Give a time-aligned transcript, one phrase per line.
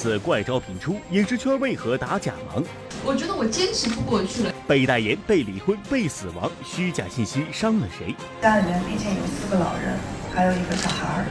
[0.00, 2.64] 骗子怪招频出，影视圈为何打假忙？
[3.04, 4.54] 我觉得我坚持不过去了。
[4.66, 8.16] 被代言、被离婚、被死亡，虚假信息伤了谁？
[8.40, 9.98] 家里面毕竟有四个老人，
[10.34, 11.26] 还有一个小孩儿，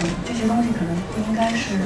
[0.00, 1.78] 嗯，这些东西可能不应该是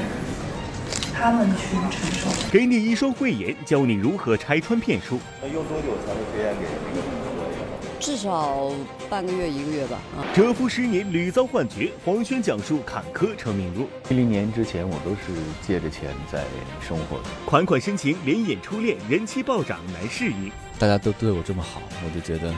[1.12, 2.50] 他们去承受。
[2.50, 5.20] 给你一双慧眼，教你如何拆穿骗术。
[5.42, 6.64] 那用多久才能推荐给
[6.94, 7.23] 那个？
[8.04, 8.70] 至少
[9.08, 9.98] 半个月一个月吧。
[10.14, 13.88] 啊，蛰伏十年屡遭幻觉，黄轩讲述坎坷成名路。
[14.10, 15.32] 一零年之前，我都是
[15.66, 16.44] 借着钱在
[16.86, 17.24] 生活的。
[17.46, 20.52] 款款深情连演初恋，人气暴涨难适应。
[20.78, 22.52] 大家都对我这么好，我就觉得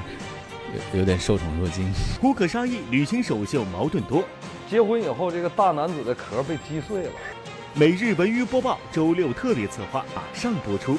[0.93, 1.89] 有有点受宠若惊。
[2.21, 4.25] 胡可杀意，旅行首秀矛盾多。
[4.69, 7.11] 结婚以后，这个大男子的壳被击碎了。
[7.73, 10.99] 每日文娱播报，周六特别策划马上播出。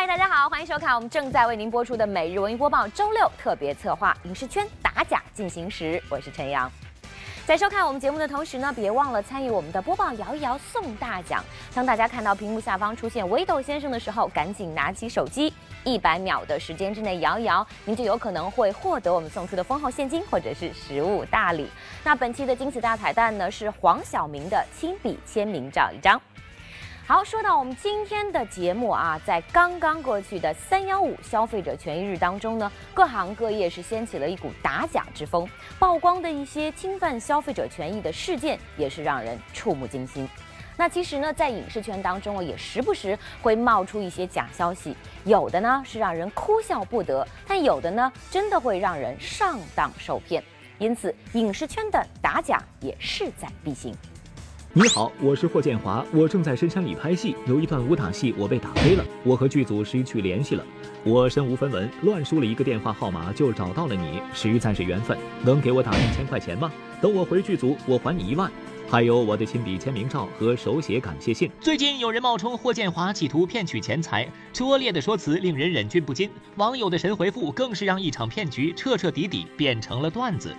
[0.00, 6.70] 嗨，大家好，欢迎收看我们正在为您播出的每日文娱播报周六特别策划《影视圈打假进行时》，我是陈阳。
[7.44, 11.44] 在收看我们节目的同时呢，别忘了参与我们的播报摇一摇送大奖。
[11.74, 21.68] 当大家看到屏幕下方出现“微豆先生”的时候，赶紧拿起手机，一百秒的时间之内摇一摇，您就有可能会获得我们送出的丰厚现金或者是实物大礼。
[22.04, 26.20] 那本期的惊喜大彩蛋呢，是黄晓明的亲笔签名照一张。
[27.08, 40.28] 好，说到我们今天的节目啊，在刚刚过去的三幺五消费者权益日当中呢，各行各业是掀起了一股打假之风，曝光的一些侵犯消费者权益的事件也是让人触目惊心。
[40.76, 50.44] 那其实呢，在影视圈当中啊，也时不时会冒出一些假消息，有的呢是让人哭笑不得，但有的呢真的会让人上当受骗。
[50.76, 53.96] 因此，影视圈的打假也势在必行。
[54.74, 60.64] 你好，我是霍建华，我正在深山里拍戏，有一段武打戏我被打飞了，我和剧组失去联系了，
[61.04, 66.70] 我身无分文，乱输了一个电话号码就找到了你，实在是缘分，能给我打一千块钱吗？
[67.00, 68.52] 等我回剧组，我还你一万，
[68.90, 71.50] 还有我的亲笔签名照和手写感谢信。
[71.58, 80.54] 最近有人冒充霍建华，企图骗取钱财，拙劣的说辞令人忍俊不禁，网友的神回复更是让一场骗局彻彻底底变成了段子。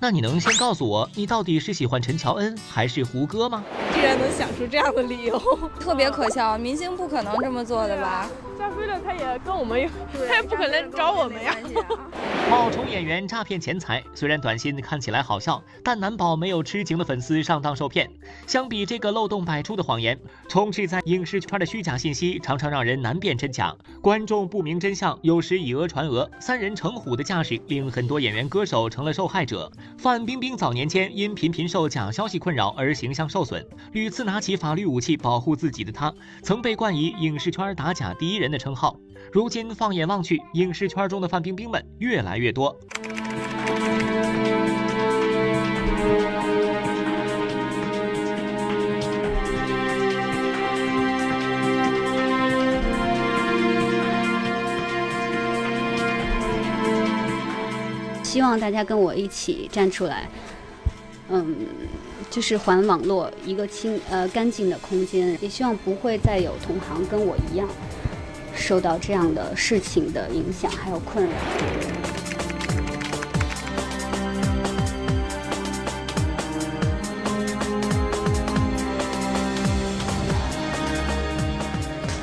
[0.00, 3.64] 那你能先告诉我，你到底是喜欢陈乔恩还是胡歌吗？
[3.92, 5.36] 居然能想出这样的理由，
[5.80, 6.56] 特别可笑。
[6.56, 8.30] 明星不可能这么做的吧？
[8.58, 11.54] 加菲了，他也跟我们，他也不可能找我们呀。
[12.50, 18.10] 冒充演员诈骗钱财，虽然短信看起来好笑，但难保没有痴情的粉丝上当受骗。
[18.48, 20.18] 相比这个漏洞百出的谎言，
[20.48, 23.72] 充斥在影视圈的虚假信息常常让人难辨真假。
[24.02, 29.70] 观众不明真相，有时以讹传讹，三人成虎的架势令很多演员歌手成了受害者。
[29.98, 38.47] 范冰冰早年间因频频受假消息困扰而形象受损，屡次拿起法律武器保护自己的她，曾被冠以影视圈打假第一人。
[38.50, 38.98] 的称号，
[39.32, 42.78] 如今放眼望去，影视圈中的范冰冰们越来越多。
[58.22, 60.28] 希望大家跟我一起站出来，
[61.28, 61.56] 嗯，
[62.30, 67.68] 就是还网络一个清呃干净的空间，也希望不会再有同行跟我一样。
[68.58, 71.30] 受到这样的事情的影响，还有困扰。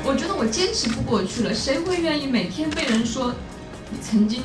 [0.04, 3.34] 我觉得我坚持不过去了，谁会愿意每天被人说
[3.90, 4.42] 你曾经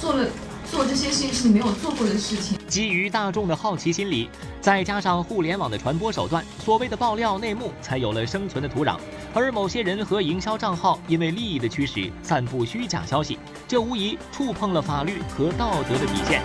[0.00, 0.26] 做了？
[0.70, 2.58] 做这些事情是你没有做过的事情。
[2.68, 4.28] 基于大众的好奇心理，
[4.60, 8.98] 再加上互联网的传播手段，所谓的爆料内幕才有了生存的土壤。
[9.34, 16.42] 而某些人和营销账号因为利益的驱使，散布虚假消息，这无疑触碰了法律和道德的底线。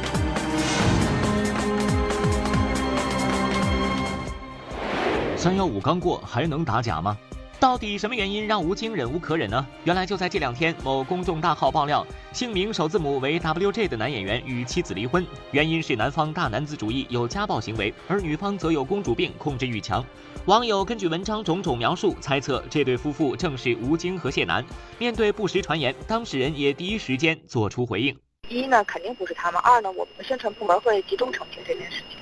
[5.37, 7.17] 三幺五刚过，还能打假吗？
[7.59, 9.65] 到底什么原因让吴京忍无可忍呢？
[9.85, 20.03] 原来就在这两天，某公众大号爆料，姓名首字母为 WJ 的男演员与妻子离婚，原因是男方大男子主义有家暴行为，而女方则有公主病控制欲强。
[20.45, 24.61] 网友根据文章种种描述，猜测这对夫妇正是吴京和谢楠。
[24.99, 28.13] 面对不实传言，当事人也第一时间做出回应：
[28.49, 32.19] 一呢，肯定不是他们；二呢，我们的宣传部门会集中澄清这件事情。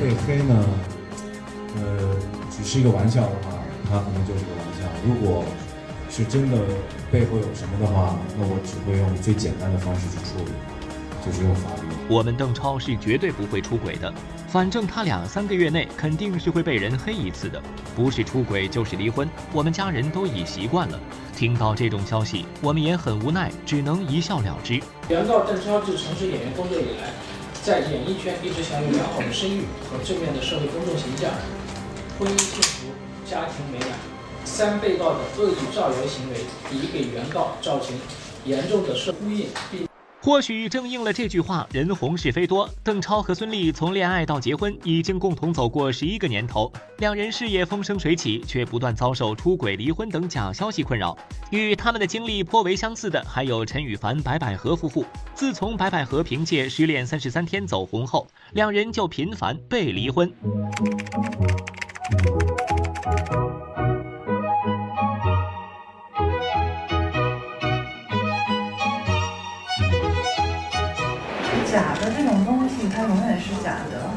[0.00, 0.64] 被黑呢，
[1.76, 2.16] 呃，
[2.50, 4.88] 只是一个玩笑的话，他可能就是个玩笑。
[5.06, 5.44] 如果
[6.10, 6.56] 是真的
[7.10, 10.52] 背后有什么的话，那我只会用最简单的方式去处理，
[11.24, 11.82] 就是用法律。
[12.08, 14.12] 我们邓超是绝对不会出轨的。
[14.48, 17.60] 反正他俩三个月内肯定是会被人黑一次的，
[17.94, 20.98] 不是出轨就是离婚，我们家人都已习惯了。
[21.36, 24.80] 听到这种消息，我们也很无奈，只能一笑了之。
[25.08, 27.10] 原告邓超自从事演员工作以来，
[27.62, 31.30] 在演艺圈一直享有良好的声誉和正面的社会公众形象，
[32.18, 32.86] 婚姻幸福，
[33.28, 34.15] 家庭美满。
[34.56, 36.38] 三被告的恶意造谣行为
[36.72, 37.94] 已给原告造成
[38.46, 39.86] 严重的社呼应，并。
[40.22, 51.16] 或许正应了这句话：“人红是非多。”邓超和孙俪从恋爱到结婚，已经共同走过十一个年头，两人事业风生水起，却不断遭受出轨、离婚等假消息困扰。
[51.50, 55.04] 与他们的经历颇为相似的，还有陈羽凡、白百合夫妇。
[55.34, 60.32] 自从白百合凭借《失恋三十三天》走红后，两人就频繁被离婚。
[71.76, 74.08] 假的这种东西，它永远是假的。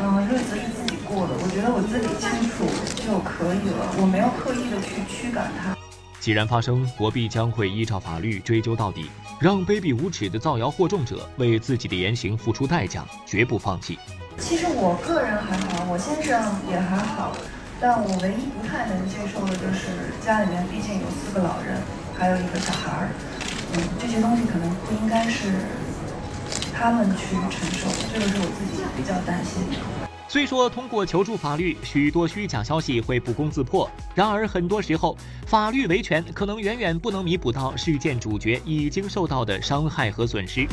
[0.00, 2.64] 嗯，日子是自己过的，我觉得我自己清楚
[2.96, 5.76] 就可以了，我没有刻意的去驱赶它。
[6.18, 13.98] 既然发生，我必将会依照法律追究到底，让卑鄙无耻的造谣惑众者为自己的言行付出代价，绝不放弃。
[14.38, 16.40] 其实我个人还好，我先生
[16.70, 17.36] 也还好，
[17.78, 21.76] 但我唯一不太能接受的就是家里面毕竟有四个老人，
[22.16, 23.08] 还有一个小孩儿，
[23.74, 25.52] 嗯，这些东西可能不应该是。
[26.76, 29.76] 他们去承受，这个是我自己比较担心的。
[30.26, 35.16] 虽说通过求助法律，许多虚假消息会不攻自破，然而很多时候，
[35.46, 40.66] 法律维权可能远远不能弥补到事件主角已经受到的伤害和损失。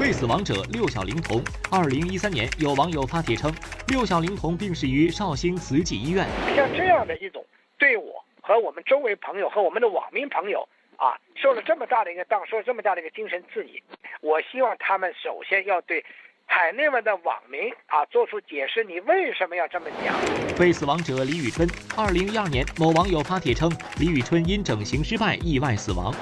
[0.00, 3.52] 为死亡者六小龄童，二零一三年有网友发帖称，
[3.88, 6.26] 六小龄童病逝于绍兴慈济医院。
[6.56, 7.44] 像这样的一种
[7.78, 8.04] 对我。
[8.42, 13.82] 和我们周围朋友和我们的网民朋友啊，受了这么大的一个当，受了这么大的一个精神刺激。
[14.20, 16.04] 我希望他们首先要对
[16.46, 20.14] 海内外的网民啊做出解释，你为什么要这么讲？
[20.58, 26.12] 被死亡者李宇春，二零一二年某网友发帖称，李宇春因整形失败意外死亡。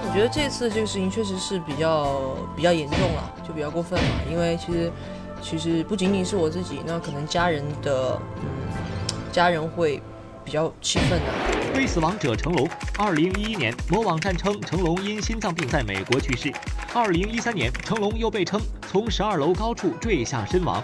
[0.00, 4.92] 我觉得这次这个事情确实是比较比较严重了，就比较过分了，因为其实
[5.40, 8.87] 其实不仅仅是我自己，那可能家人的嗯。
[9.38, 10.02] 家人会
[10.44, 11.72] 比较气愤的。
[11.72, 12.68] 被死亡者成龙，
[12.98, 16.52] 二零一一年某网站称成龙因心脏病在美国去世。
[16.92, 20.82] 二零一三年，成龙又被称从十二楼高处坠下身亡。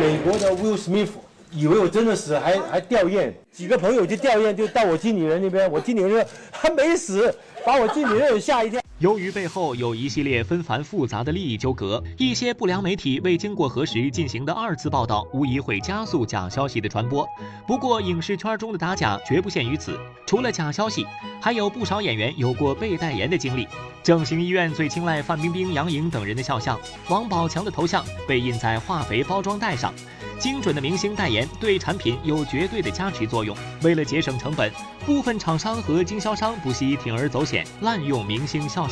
[0.00, 1.10] 美国的 Will Smith
[1.50, 8.80] 以为我真的死，还还吊唁，几个朋友就吊唁，就到我经理人那边，我经理人说他没死，把我经理人吓一跳。
[9.02, 17.26] 由于背后有一系列纷繁复杂的利益纠葛，一些不良媒体未经过核实进行的二次报道，无疑会加速假消息的传播。
[17.66, 21.04] 不过，影视圈中的打假绝不限于此，除了假消息，
[21.40, 23.66] 还有不少演员有过被代言的经历。
[24.04, 26.78] 整形医院最青睐范冰冰、杨颖等人的肖像，
[27.08, 29.92] 王宝强的头像被印在化肥包装袋上。
[30.38, 33.56] 精准的明星代言对产品有绝对的加持作用。
[33.82, 34.72] 为了节省成本，
[35.06, 38.91] 部分厂商和经销商不惜铤而走险，滥用明星肖。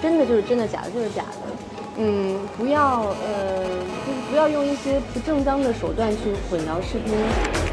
[0.00, 1.28] 真的就是真的，假的就是假的。
[1.98, 3.58] 嗯，不要呃，
[4.04, 7.71] 就是不要用一些不正当的手段去混淆视听。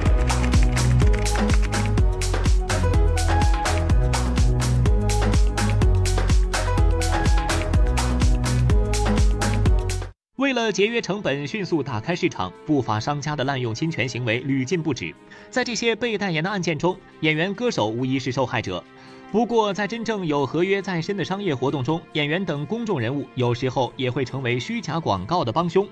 [10.69, 15.11] 了节约成本，迅速打开市场，不法商家的滥用侵权行为屡禁不止。
[15.49, 18.83] 在这些被代言的案件中，演员、歌手无疑是受害者。
[19.31, 25.87] 不过，在真正有合约在身的商业活动中，演员等公众人物有时候也会成为虚假广告的帮凶。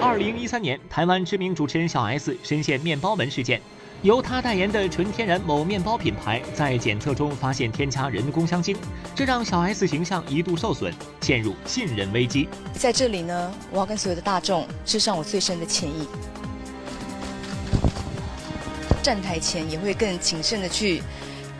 [0.00, 3.60] 二零一三年，台湾知名主持人小 S 深陷面包门事件。
[4.02, 8.76] 由他代言的纯天然某面包品牌在检测中发现添加人工香精，
[9.12, 12.48] 这让小 S 形象一度受损，陷入信任危机。
[12.74, 16.06] 在这里呢，我要跟所有的大众致上我最深的歉意。
[19.02, 21.02] 站台前也会更谨慎的去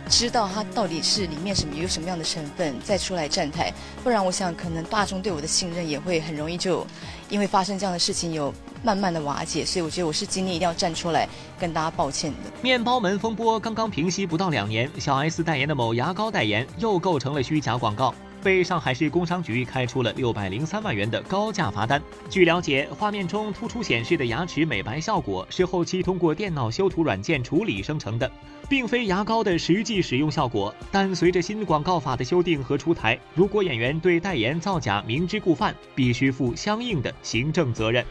[0.07, 6.87] 知道它到底是里面什么有什么样的成分，再出来站台，不然我想可能大众对我的信任也会很容易就
[7.29, 8.53] 因为发生这样的事情有。
[8.81, 11.27] 慢慢的瓦解，所以我觉得我是今天一定要站出来
[11.59, 12.37] 跟大家抱歉的。
[12.61, 18.15] 面包门风波刚刚平息不到两年，小 S 代言的某牙膏代言又构成了虚假广告。
[18.43, 22.01] 被上海市工商局开出了六百零三万元的高价罚单。
[22.29, 28.31] 据了解，画面中突出显示的牙齿美白效果是后期通过电脑修图软件处理生成的，
[28.69, 30.73] 并非牙膏的实际使用效果。
[30.91, 38.05] 但随着新广告法的修订和出台，如果演员对代言造假明知故犯，必须负相应的行政责任。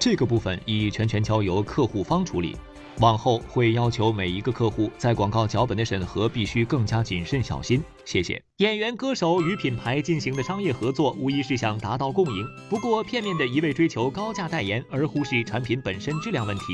[0.00, 2.56] 这个部分已全权交由客户方处理。
[3.00, 7.80] 往后会要求每一个客户在广告脚本的审核必须更加谨慎小心。
[8.04, 8.42] 谢谢。
[8.56, 12.44] 演员、歌手与品牌进行的商业合作，无疑是想达到共赢。
[12.68, 16.64] 不过，片面的一味追求高价代言，而忽视产品本身质量问题，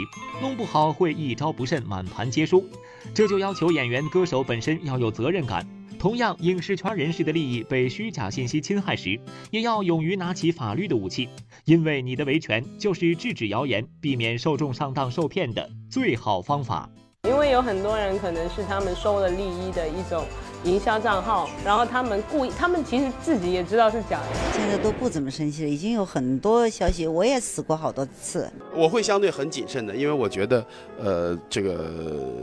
[0.41, 2.67] 弄不好会一招不慎满盘皆输。
[3.13, 5.69] 这就要求演员、歌手本身要有责任感。
[5.99, 9.19] 同样，影视圈人士的利益被虚假信息侵害时，
[9.51, 11.29] 也要勇于拿起法律的武器，
[11.65, 16.91] 因为你的维权就是制止谣言、避免受众上当受骗的最好方法。
[17.27, 20.27] 因为有很多人可能是他们收了利益的一种
[20.65, 24.27] 营销账号，然后他们故意，他们其实自己也知道是假的。
[24.53, 28.53] 现在都不怎么生气了，已经有很多消息，我也死过好多次。
[28.75, 30.67] 我会相对很谨慎的，因为我觉得，
[31.01, 31.91] 呃，这个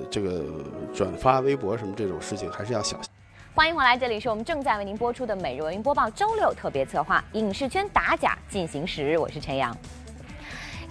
[0.10, 0.43] 这个
[0.91, 3.12] 转发微博什么这种事情还是要小心。
[3.53, 9.75] 欢迎回来，这里是我们正在为您播出的《每日文娱播报》周六特别策划《影视圈打假进行时》，我是陈阳。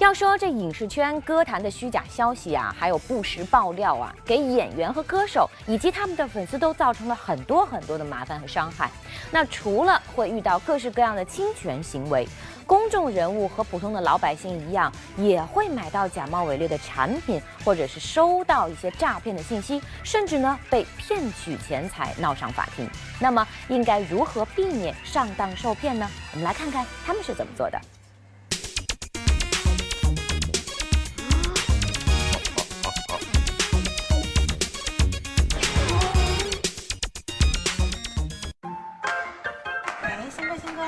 [0.01, 8.91] 要说这影视圈歌坛的虚假消息啊，还有不实爆料啊，给演员和歌手以及他们的粉丝都造成了很多很多的麻烦和伤害。
[9.31, 12.27] 那除了会遇到各式各样的侵权行为。
[12.67, 22.89] 公众人物和普通的老百姓一样，也会买到假冒伪劣的产品，或者是收到一些诈骗的信息，甚至呢被骗取钱财，闹上法庭。
[23.19, 26.09] 那么，应该如何避免上当受骗呢？
[26.33, 27.81] 我们来看看他们是怎么做的。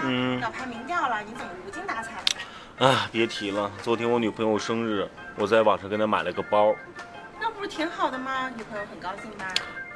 [0.02, 2.10] 嗯，要排名掉了，你怎么无精打采？
[2.78, 6.74] 啊，别提了，昨天我女朋友生日，我在网上给她买了个包。
[7.40, 8.50] 那不是挺好的吗？
[8.56, 9.46] 女朋友很高兴吧？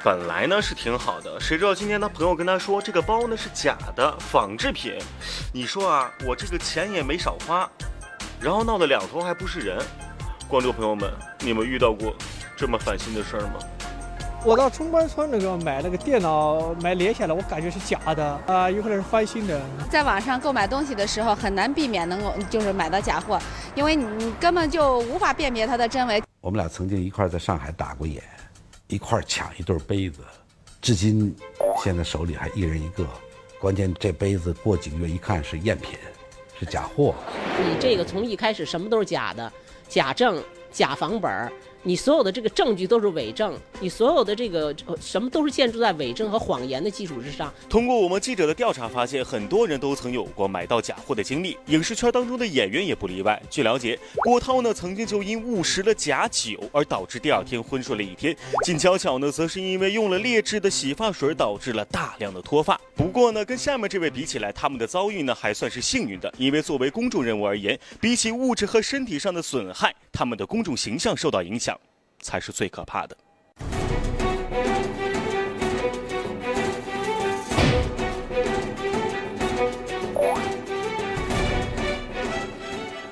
[0.03, 4.97] 本来呢是挺好的，谁知道今天她朋友跟她说这个包呢是假的，仿制品。
[5.53, 7.69] 你说啊，我这个钱也没少花，
[8.39, 9.77] 然后闹得两头还不是人。
[10.47, 12.15] 观众朋友们，你们遇到过
[12.55, 13.59] 这么烦心的事儿吗？
[14.47, 19.59] 我到中关村那个买那个电脑买连下来，我感觉是假的啊，有可能是翻新的。
[19.91, 23.37] 在网上购买东西的时候，很难避免能够就是买到假货，
[23.75, 26.23] 因为你根本就无法辨别它的真伪。
[26.39, 28.23] 我们俩曾经一块在上海打过眼，
[28.87, 30.21] 一块抢一对杯子，
[30.81, 31.35] 至今
[31.83, 33.05] 现在手里还一人一个。
[33.59, 35.99] 关键这杯子过几个月一看是赝品，
[36.57, 37.13] 是假货。
[37.59, 39.51] 你这个从一开始什么都是假的，
[39.89, 41.51] 假证、假房本儿。
[41.87, 47.49] 你所有的这个证据都是伪证，你所有的这个什么都是建筑在伪证和谎言的基础之上。
[47.69, 53.41] 通过我们记者的调查发现，很多人都曾有过买到假货的经历，影视圈当中的演员也不例外。
[53.49, 62.77] 据了解，郭涛呢曾经就因误食了假酒而导致第二天昏睡了一天，金巧巧呢则是因为用了劣质的洗发水导致了大量的脱发。
[62.97, 71.79] 不过呢，跟下面这位比起来，他们的遭遇呢还算是幸运的，因为作为公众人物而言，比起物质和身体上的损害，他们的公众形象受到影响。
[72.19, 73.15] 才是最可怕的。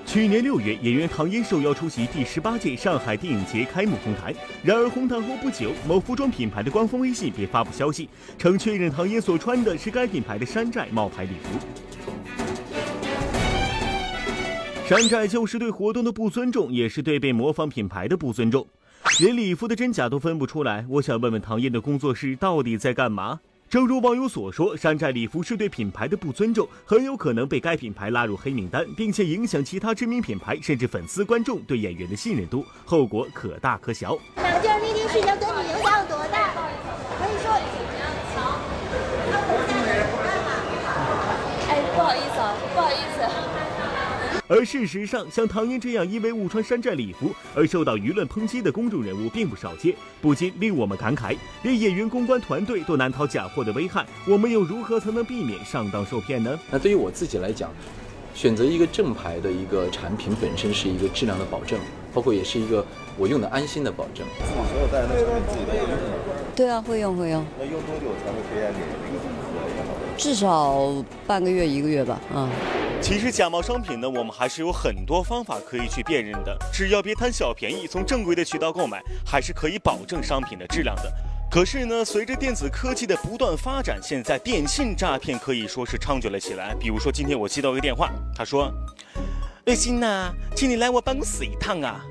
[0.04, 4.34] 去年六月，演员唐嫣受邀出席第十八届上海电影节开幕红毯。
[4.64, 8.10] 然而，红毯后不久，某服装品牌的官方微信便发布消息，
[8.40, 12.45] 称确认唐嫣所穿的是该品牌的山寨冒牌礼服。
[14.88, 18.68] 山寨就是对活动的不尊重，也是对被模仿品牌的不尊重。
[19.20, 23.40] 连礼服的真假都分不出来，我想问问唐嫣的工作室到底在干嘛？
[23.68, 34.16] 正如网友所说，山寨礼服是对品牌的不尊重，很有可能被该品牌拉入黑名单，并且影响其他知名品牌甚至粉丝观众对演员的信任度，后果可大可小。
[34.36, 36.54] 那件那件事情对你影响有多大？
[37.18, 37.52] 可以说，
[41.70, 43.26] 哎，不好意思啊，不好意思。
[44.48, 56.60] 而事实上，像唐嫣这样因为误穿山寨礼服而受到舆论抨击的公众人物并不少见，不禁令我们感慨：连演员公关团队都难逃假货的危害，我们又如何才能避免上当受骗呢？
[56.70, 57.72] 那对于我自己来讲，
[58.36, 61.80] 选择一个正牌的一个产品本身是一个质量的保证，
[62.14, 62.86] 包括也是一个
[63.18, 64.26] 我用的安心的保证。
[64.38, 65.98] 自己所有带的产品自己都用吗？
[66.56, 67.44] 对啊，会用会用。
[67.58, 69.15] 那用多久才会推荐给？
[70.18, 72.50] 至少半个月一个月吧，啊。
[73.02, 76.58] 其实假冒商品呢，我们还是有很多方法可以去辨认的。
[76.74, 81.14] 只要别贪小便宜，从正规的渠道购买，还是可以保证商品的质量的。
[81.52, 86.74] 可是呢，随着电子科技的不断发展，现在电信诈骗可以说是猖獗了起来。
[86.80, 88.72] 比如说，今天我接到一个电话，他说
[89.66, 92.04] ：“瑞鑫呐，请你来我办公室一趟啊。”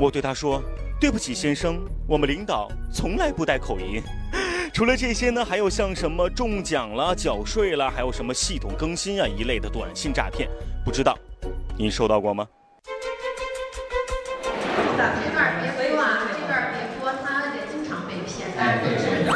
[0.00, 0.62] 我对他说
[0.98, 4.00] ：“对不起，先生，我们领导从来不带口音。”
[4.72, 10.48] 除了这些呢，还有像什么中奖了、缴税了，还有什么系统更新啊一类的短信诈骗，
[10.82, 11.14] 不知道
[11.76, 12.48] 您收到过吗？
[14.96, 18.48] 这段别播啊，这段别播，他得经常被骗。
[18.56, 19.30] 哎，对，是的，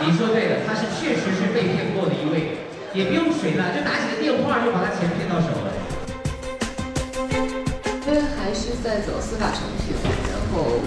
[0.00, 2.56] 您说对了，他是确实是被骗过的一位，
[2.94, 5.74] 也不用水了，就打几个电话就把他钱骗到手了。
[8.06, 10.78] 因为还是在走司法程序嘛，然后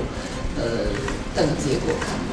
[0.56, 0.88] 呃
[1.36, 2.27] 等结果看。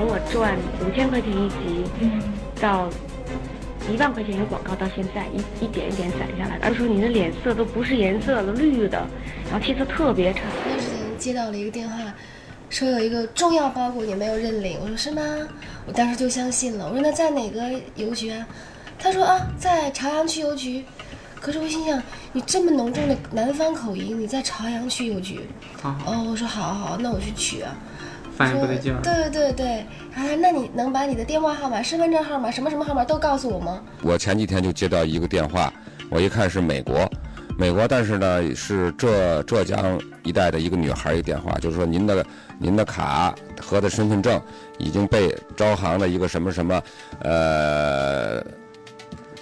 [0.00, 1.84] 从我赚五千块钱一集，
[2.58, 2.88] 到
[3.92, 6.58] 一万块钱有广告，到现在一一点一点攒下来。
[6.62, 9.06] 而说你的脸色都不是颜色了，绿的，
[9.50, 10.40] 然后气色特别差。
[10.66, 10.86] 那时
[11.18, 11.98] 接到了一个电话，
[12.70, 14.78] 说有一个重要包裹你没有认领。
[14.80, 15.20] 我说是吗？
[15.84, 16.86] 我当时就相信了。
[16.86, 18.46] 我说那在哪个邮局啊？
[18.98, 20.82] 他说啊，在朝阳区邮局。
[21.42, 22.02] 可是我心想，
[22.32, 25.40] 你这么浓重的南方口音，你在朝阳区邮局？
[25.82, 27.76] 哦，我说好好，那我去取啊。
[28.48, 29.00] 不对劲儿。
[29.02, 29.66] 对对对对，
[30.14, 33.82] 啊，那你能把你的电话号码、身份证号码、什么什么号码都告诉我吗？
[34.02, 35.72] 我前几天就接到一个电话，
[36.08, 37.08] 我一看是美国，
[37.58, 42.24] 美国，但是呢是浙浙江一带的一个女孩一电话，就是说您的
[42.58, 44.40] 您的卡和的身份证
[44.78, 46.82] 已经被招行的一个什么什么，
[47.20, 48.42] 呃，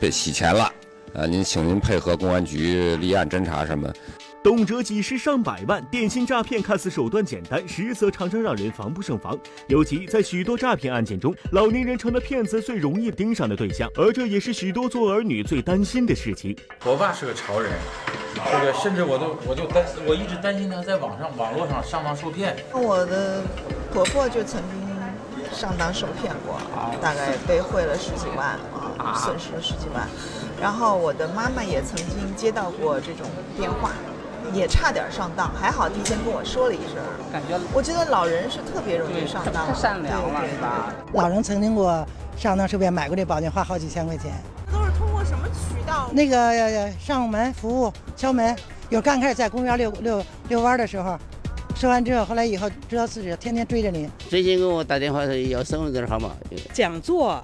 [0.00, 0.72] 被洗钱了，
[1.12, 3.92] 呃，您请您配合公安局立案侦查什么。
[4.40, 9.36] 动辄几十上百万，电信诈骗看似手段简单，实则常常让人防不胜防。
[9.66, 16.56] 尤其在许多诈骗案件中，老年人成了骗子最容易盯上的对象，而这也是许多做儿女最担心的事情。
[16.84, 17.72] 我爸是个潮人，
[18.36, 22.56] 这个甚至我都我就担，我一直担心他在网上网络上上当受骗。
[22.72, 23.42] 我的
[23.92, 26.60] 婆婆就曾经上当受骗过，
[27.02, 28.50] 大概被汇了十几万
[28.98, 30.08] 啊，损失了十几万。
[30.60, 33.26] 然后我的妈妈也曾经接到过这种
[33.56, 33.90] 电话。
[34.52, 36.96] 也差点上当，还好提前跟我说了一声。
[37.32, 40.92] 感觉我觉得老人是特别容易上当，太善良了，是吧？
[41.12, 42.06] 老人曾经给我
[42.36, 44.32] 上当受骗，买过这保健，花好几千块钱。
[44.72, 46.10] 都是通过什么渠道？
[46.12, 48.56] 那个上门服务敲门，
[48.90, 51.18] 有刚开始在公园遛遛遛弯的时候，
[51.74, 54.08] 说完之后，后来以后知道自己天天追着你。
[54.28, 56.30] 最近给我打电话要身份证号码。
[56.72, 57.42] 讲座，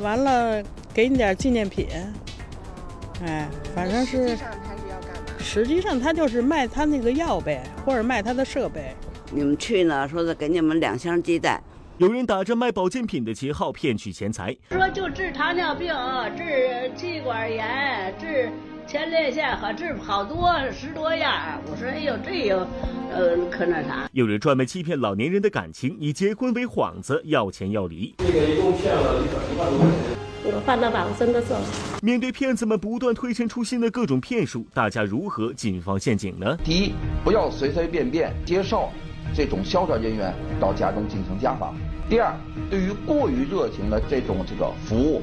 [0.00, 1.88] 完了给你点纪念品，
[3.24, 4.36] 哎，反正是。
[5.50, 8.94] 实际上他就是卖他那个药呗，或者卖他的设备。
[9.32, 11.58] 你们去呢，说是给你们两箱鸡蛋。
[11.96, 15.90] 有人打着卖保健品的旗号骗取钱财，说就治糖尿病、
[16.36, 18.50] 治气管炎、治
[18.86, 21.58] 前列腺和治好多十多样。
[21.64, 22.58] 我说哎呦，这有，
[23.10, 24.06] 呃，可那啥。
[24.12, 28.14] 有人专门欺骗老年人的感情，以结婚为幌子要钱要离。
[28.18, 30.27] 这个一共骗了一万多块钱。
[30.54, 31.48] 我犯了保真的是。
[32.02, 36.56] 面对骗子们不断推陈出新的各种骗术，大家如何谨防陷阱呢？
[36.64, 38.88] 第一，不要随随便便接受
[39.34, 41.74] 这种销售人员到家中进行家访；
[42.08, 42.32] 第二，
[42.70, 45.22] 对于过于热情的这种这个服务，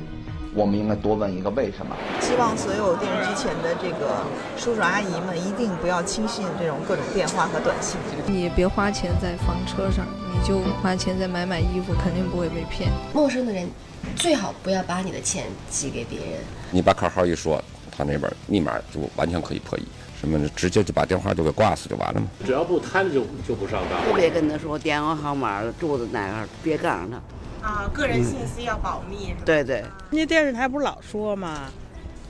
[0.54, 1.96] 我们应该多问一个为什么。
[2.20, 4.22] 希望所有电视机前的这个
[4.58, 7.98] 叔叔阿姨们一定不要轻信这种各种电话和短信。
[8.28, 12.92] 你别花钱在房车上，你就花钱再买买衣服，肯定不会被骗。
[13.14, 13.68] 陌生的人。
[14.16, 16.40] 最好不要把你的钱寄给别人。
[16.72, 17.64] 你把卡号一说，
[17.96, 19.86] 他那边密码就完全可以破译，
[20.20, 22.28] 什么直接就把电话就给挂死就完了嘛。
[22.46, 24.16] 只要不贪就就不上当。
[24.16, 27.68] 别跟他说电话号码、住的哪儿，别告诉他。
[27.68, 29.34] 啊，个人信息要保密。
[29.44, 29.78] 对对。
[30.12, 31.70] 人家电视台不是老说吗？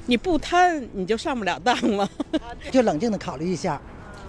[0.05, 2.07] 你不贪你就上不了当了。
[2.71, 3.81] 就冷静的考虑一下，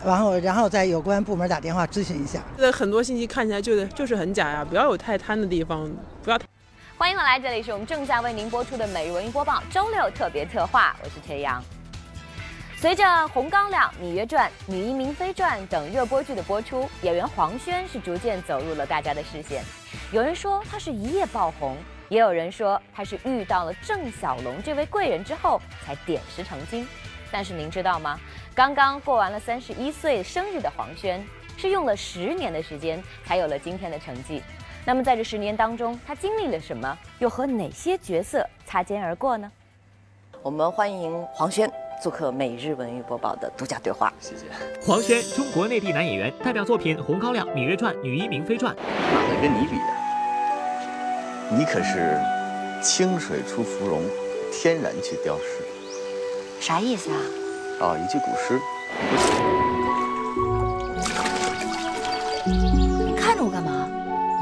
[0.05, 2.43] 然后然后在有关部门打电话咨询一下。
[2.57, 5.89] 这很多信息看起来就是就是很假呀，不要有太贪的地方，
[6.25, 6.39] 不要。
[6.99, 11.63] 欢迎回来，这里是我们正在为您播出的《每日文娱播报》周六特别策划，我是陈阳。
[12.79, 19.63] 随着《红高粱》《芈月传》《女医明妃传》等热播剧的播出，演员黄轩是逐渐走入了大家的视线。
[20.11, 21.77] 有人说他是一夜爆红，
[22.09, 26.89] 也有人说他是遇到了郑晓龙这位贵人之后才点石成金。
[27.31, 28.19] 但是您知道吗？
[28.55, 31.23] 刚刚过完了三十一岁生日的黄轩，
[31.59, 34.43] 是用了十年的时间才有了今天的成绩。
[34.87, 36.97] 那么在这十年当中，他经历了什么？
[37.19, 39.51] 又和哪些角色擦肩而过呢？
[40.43, 41.69] 我们欢迎黄轩
[42.01, 44.13] 做客《每日文娱播报》的独家对话。
[44.21, 44.45] 谢谢。
[44.81, 48.73] 黄轩，中国内地男演员，代表作品《红高粱》《芈月传》《女医明妃传》。
[48.79, 49.83] 哪能跟你比呀？
[51.51, 52.17] 你可是
[52.81, 54.03] 清水出芙蓉，
[54.53, 55.65] 天然去雕饰。
[56.61, 57.19] 啥意思啊？
[57.81, 58.61] 哦，一句古诗。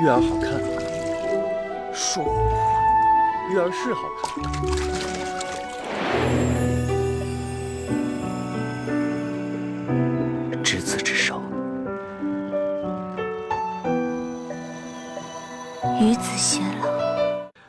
[0.05, 0.61] 月儿好看，
[1.95, 2.53] 说谎话，
[3.51, 5.04] 月儿是好看。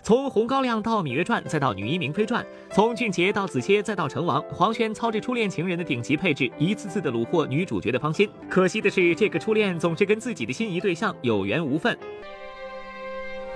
[0.06, 8.30] 从《红高粱》到《芈月传》，再到《女医明妃传》，从俊杰到子歇，再到成王，黄轩操着初恋情人的顶级配置，一次次的虏获女主角的芳心。
[8.48, 11.98] 可惜的是，这个初恋总是跟自己的心仪对象有缘无分。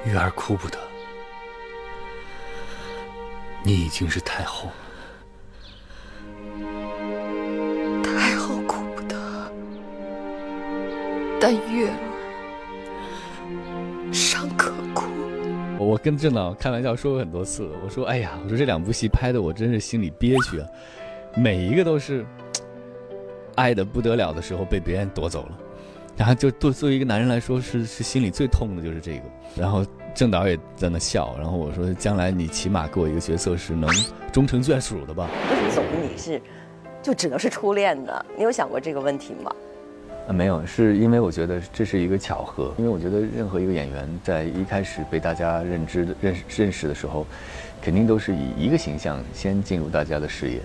[0.08, 0.80] 玉儿哭不得，
[3.64, 4.74] 你已经是太后了。
[8.04, 9.52] 太后哭不得，
[11.40, 11.94] 但月
[15.80, 20.68] 我跟郑导开玩笑说过很多次，我说：“哎呀，我说这两部戏拍的我真是心里憋屈啊，
[21.38, 22.26] 每一个都是
[23.56, 25.58] 爱的不得了的时候被别人夺走了，
[26.18, 29.24] 然后就对作为一个男人来说是是心里最痛的就是这个。
[29.56, 33.90] 然后郑导也在那笑，然后我说：将来你起码给我一个角色是能
[34.34, 35.30] 终成眷属的吧？
[35.50, 36.42] 为什么总跟你是
[37.02, 38.26] 就只能是初恋的？
[38.36, 39.50] 你有想过这个问题吗？
[40.30, 42.72] 啊，没有，是因为我觉得这是一个巧合。
[42.78, 47.26] 因为我觉得任何一个演员在一开始被大家认知、认识认识的时候，
[47.82, 50.62] 肯定都是以一个形象先进入大家的视野，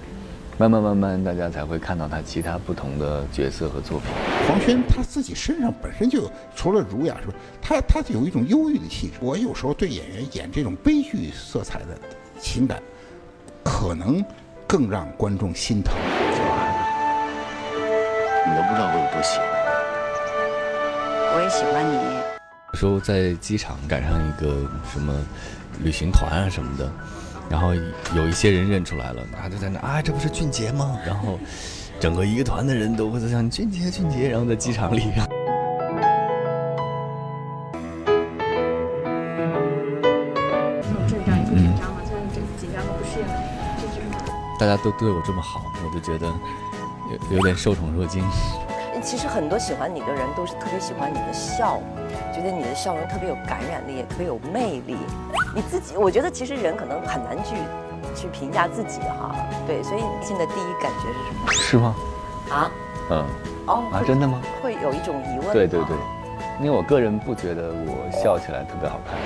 [0.58, 4.10] 慢慢慢慢，大家才会看到他其他不同的角色和作品。
[4.46, 7.34] 黄轩他自己身上本身就除了儒雅，是吧？
[7.62, 9.14] 他他就有一种忧郁的气质。
[9.22, 11.98] 我有时候对演员演这种悲剧色彩的
[12.38, 12.82] 情感，
[13.62, 14.22] 可能
[14.66, 15.94] 更让观众心疼。
[18.46, 19.53] 你都不知道我有多喜欢
[21.34, 21.96] 我也喜欢你。
[22.72, 25.12] 有时候在机场赶上一个什么
[25.80, 26.88] 旅行团啊什么的，
[27.50, 27.74] 然后
[28.14, 30.96] 有一些人认出来了，啊就在那啊，这不是俊杰吗？
[31.04, 31.36] 然后
[31.98, 35.00] 整个一个团的人都会在想俊杰俊杰，然后在机场里。
[41.08, 42.00] 这样你会紧张吗？
[42.04, 43.34] 现在紧紧张不适应的
[43.80, 44.06] 这几种。
[44.60, 46.28] 大家都对我这么好，我就觉得
[47.30, 48.24] 有有点受宠若惊。
[49.04, 51.78] 其实很多喜欢你的人都是特别喜欢你的笑，
[52.32, 54.96] 觉得你的笑容特别有感染力，也特别有魅力。
[55.54, 57.54] 你自己，我觉得其实人可能很难去
[58.14, 59.36] 去评价自己哈。
[59.66, 61.52] 对，所以你现在第一感觉是什么？
[61.52, 61.94] 是吗？
[62.50, 62.70] 啊？
[63.10, 63.24] 嗯。
[63.66, 63.82] 哦。
[63.92, 64.40] 啊，真的吗？
[64.62, 65.52] 会有一种疑问。
[65.52, 65.96] 对对对，
[66.58, 69.18] 因为我个人不觉得我笑起来特别好看。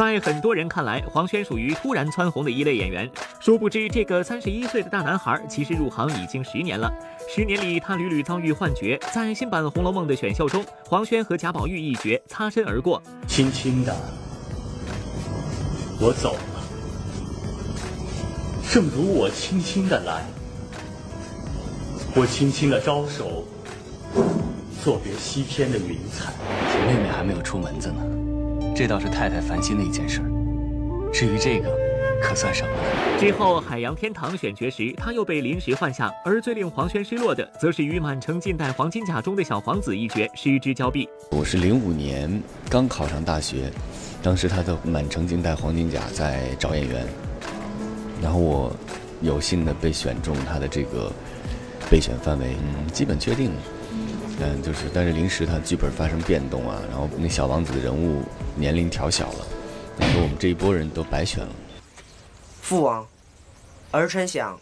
[0.00, 3.06] 在很多人看来，黄轩属于突然蹿红的一类演员。
[3.38, 6.90] 殊不知，这个三十一岁的大男孩其实入行已经十年了。
[7.28, 8.98] 十年里，他屡屡遭遇幻觉。
[9.12, 13.02] 在新版《红楼梦》的选秀中，黄轩和贾宝玉一角擦身而过。
[13.28, 13.94] 轻轻的，
[16.00, 16.40] 我走了，
[18.72, 20.24] 正如我轻轻的来。
[22.14, 23.44] 我轻轻的招手，
[24.82, 26.32] 作别西天的云彩。
[26.86, 28.29] 妹妹还没有出门子呢。
[28.80, 30.22] 这倒是太太烦心的一件事。
[31.12, 31.68] 至于这个，
[32.22, 32.70] 可算什么？
[33.18, 41.06] 之后，《海洋天堂》选角时，他又被临时换下，而最令黄轩失落的，则是与《满城尽带黄金甲》中的小皇子一角失之交臂。
[41.30, 43.70] 我是零五年刚考上大学，
[44.22, 47.06] 当时他的《满城尽带黄金甲》在找演员，
[48.22, 48.74] 然后我
[49.20, 51.12] 有幸的被选中他的这个
[51.90, 53.56] 备选范围，嗯，基本确定了。
[54.42, 58.22] 嗯，就是，但是临时他剧本发生变动啊，然后那小王子的人物
[58.56, 59.46] 年龄调小了，
[59.98, 61.50] 然后我们这一波人都白选了。
[62.62, 63.06] 父王，
[63.90, 64.58] 儿臣想，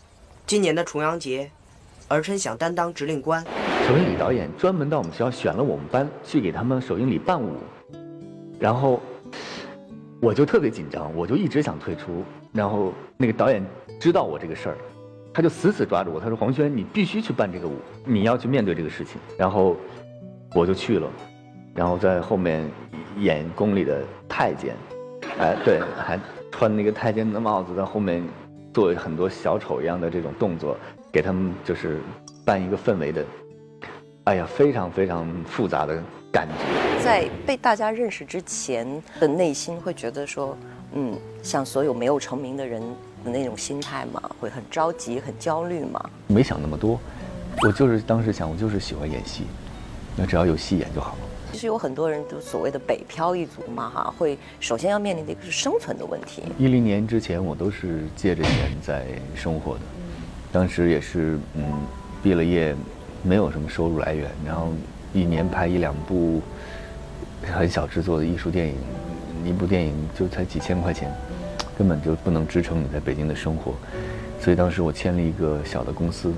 [0.46, 1.48] 今年的重阳节，
[2.08, 3.44] 儿臣想担当指令官。
[3.86, 7.56] 首映礼导演专门到我们学校选了我们班去给他们首映礼伴舞，
[8.58, 9.00] 然后
[10.20, 13.64] 我就特别紧张，我就一直想退出，然后那个导演
[14.00, 14.78] 知道我这个事儿。
[15.32, 19.76] 他就死死抓住我，他说：“黄轩，你必须去办这个舞，你要去面对这个事情。”然后
[20.54, 21.08] 我就去了，
[21.74, 22.68] 然后在后面
[23.18, 24.74] 演宫里的太监，
[25.38, 26.18] 哎，对，还
[26.50, 28.22] 穿那个太监的帽子，在后面
[28.72, 30.76] 做很多小丑一样的这种动作，
[31.12, 32.00] 给他们就是
[32.44, 33.24] 办一个氛围的，
[34.24, 37.04] 哎呀，非常非常复杂的感觉。
[37.04, 40.56] 在被大家认识之前的内心会觉得说，
[40.94, 42.82] 嗯，像所有没有成名的人。
[43.24, 46.10] 的那种心态嘛，会很着急、很焦虑嘛？
[46.26, 47.00] 没想那么多，
[47.62, 49.44] 我就是当时想，我就是喜欢演戏，
[50.16, 51.18] 那只要有戏演就好了。
[51.50, 56.42] 其实有很多人都所谓的北漂一族嘛，哈，会首先要面临的一个是生存的问题。
[56.58, 59.80] 一零年之前，我都是借着钱在生活的，
[60.52, 61.64] 当时也是嗯，
[62.22, 62.76] 毕了业，
[63.22, 64.68] 没有什么收入来源，然后
[65.14, 66.42] 一年拍一两部
[67.50, 68.74] 很小制作的艺术电影，
[69.46, 71.10] 一部电影就才几千块钱。
[71.78, 73.72] 根本就不能支撑你在北京的生活。
[74.40, 76.32] 所以当时我签了一个小的公司，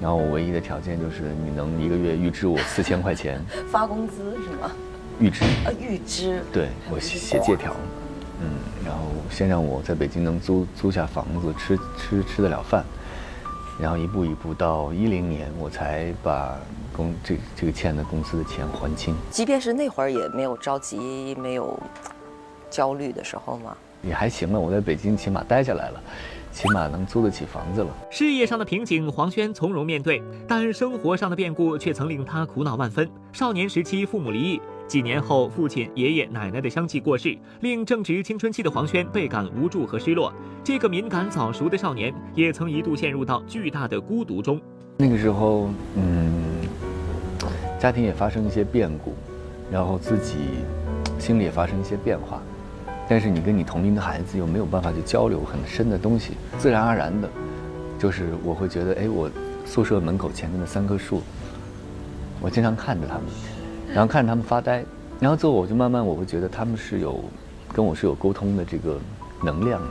[0.00, 4.70] 然后我唯一的条件就是你能一个月预支我四千块钱， 发工资是吗？
[5.18, 5.44] 预支。
[5.64, 6.42] 啊，预支。
[6.52, 7.74] 对，我写写借条，
[8.40, 8.50] 嗯，
[8.84, 12.84] 然后先让我在北京能租租下房子，吃吃吃得了饭，
[13.80, 16.56] 然后一步一步到一零年，我才把
[16.96, 19.14] 公这这个欠的公司的钱还清。
[19.30, 21.78] 即便是那会儿也没有着急，没有
[22.70, 23.76] 焦虑的时候吗？
[24.02, 26.02] 也还行了，我在北京起码待下来了。
[26.50, 27.88] 起码能租得起房子了。
[28.10, 33.08] 事业上的瓶颈，黄轩从容面对，但生活上的变故却曾令他苦恼万分。
[33.32, 40.32] 少年时期父母离异，几年后父亲、爷爷、奶奶的相继过世，令正值青春期的黄轩倍感无助和失落。
[40.64, 44.60] 这个敏感早熟的少年，也曾一度陷入到巨大的孤独中。
[44.96, 46.32] 那个时候，嗯，
[47.78, 49.14] 家庭也发生一些变故，
[49.70, 50.38] 然后自己
[51.20, 52.42] 心里也发生一些变化。
[53.08, 57.28] 但是你跟你同龄的孩子又没有办法去交流很深的东西，自然而然的，
[57.98, 59.30] 就是我会觉得，哎，我
[59.64, 61.22] 宿舍门口前面的三棵树，
[62.38, 63.24] 我经常看着他们，
[63.94, 64.84] 然后看着他们发呆，
[65.18, 67.24] 然后最后我就慢慢我会觉得他们是有
[67.72, 68.98] 跟我是有沟通的这个
[69.42, 69.88] 能量的，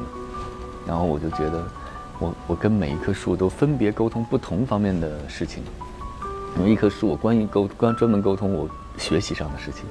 [0.88, 1.63] 然后我就觉得，
[2.19, 5.63] 我我跟每一棵树都分别沟通不同方面的事情，
[6.60, 9.86] 有一棵树我关于沟关专门沟通我学习上的事情，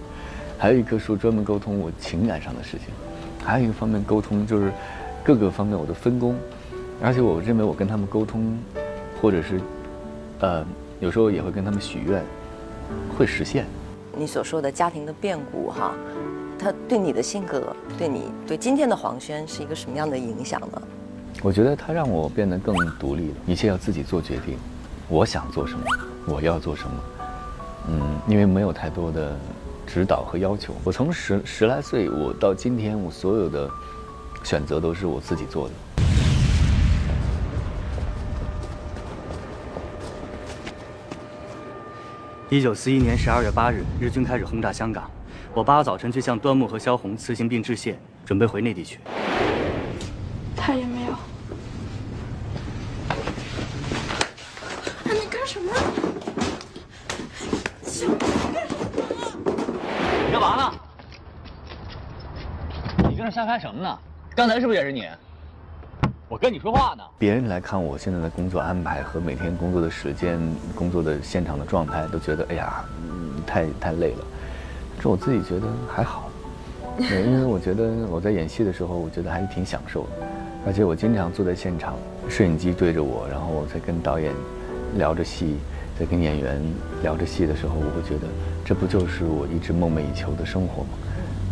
[0.56, 2.86] 还有一棵树专门沟通我情感上的事情。
[3.46, 4.72] 还有一个方面沟通，就是
[5.22, 6.34] 各个方面我的分工，
[7.00, 8.58] 而且我认为我跟他们沟通，
[9.22, 9.60] 或者是
[10.40, 10.66] 呃
[10.98, 12.24] 有时候也会跟他们许愿，
[13.16, 13.64] 会实现。
[14.18, 15.94] 你所说的家庭的变故哈，
[16.58, 20.82] 他对你的性格，对你对今天的黄轩是一个什么样的影响呢？
[21.40, 24.58] 我觉得他让我变得更独立了，一切要自己做决定，
[25.08, 25.84] 我想做什么，
[26.26, 26.90] 我要做什么，
[27.90, 29.36] 嗯，因为没有太多的。
[29.86, 33.70] 指导和要求，我从十十来岁，我到今天，我所有的
[34.42, 35.74] 选择都是我自己做的。
[42.50, 45.10] 一九四一年十二月八日，日军开始轰炸香港，
[45.54, 48.98] 我八号早晨去向端木和萧红辞行并致谢，准备回内地去。
[50.56, 51.14] 他也没有。
[55.04, 55.72] 你干什么？
[63.26, 63.98] 你跟这瞎拍什么呢？
[64.36, 65.04] 刚才是不是也是你？
[66.28, 67.02] 我跟你说话呢。
[67.18, 70.38] 别人来看我现在的工作安排和每天工作的时间、
[70.76, 72.84] 工作的现场的状态，都觉得哎呀，
[73.44, 74.24] 太太累了。
[75.00, 76.30] 这我自己觉得还好，
[77.02, 80.10] 因为我觉得我在演戏的时候，我觉得还是挺享受的。
[80.64, 81.96] 而且我经常坐在现场，
[82.28, 84.32] 摄影机对着我，然后我在跟导演
[84.96, 85.56] 聊着戏。
[85.98, 86.62] 在跟演员
[87.02, 88.28] 聊着戏的时候，我会觉得，
[88.66, 90.90] 这不就是我一直梦寐以求的生活吗？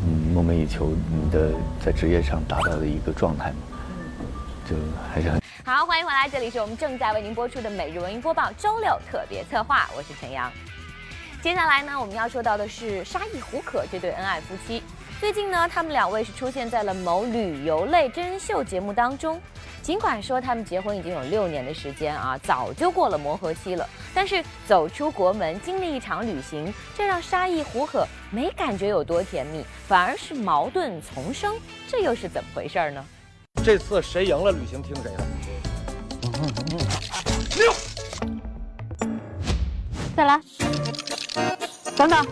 [0.07, 3.57] 嗯，梦寐以求你的在职业上达到的一个状态嘛？
[4.69, 4.77] 就
[5.11, 5.87] 还是很好。
[5.87, 10.53] 欢迎回来，这里是我们正在为您播出的每日文艺播报周六特别策划，我是陈阳。
[11.41, 14.83] 接下来呢，我们要说到的是沙溢胡可这对恩爱夫妻。
[15.25, 19.41] 最近呢，他们两位是出现在了某旅游类真人秀节目当中。
[19.81, 31.55] 尽管说他们结婚已经有六年的时间啊，早就过了磨合期了，但是走出国门，经历一场旅行，这让沙溢胡可没感觉有多甜蜜，反而是矛盾丛生，
[31.89, 33.03] 这又是怎么回事呢？
[33.65, 35.25] 这次谁赢了，旅行听谁的。
[37.57, 37.73] 六，
[40.15, 40.39] 再来，
[41.97, 42.27] 等等，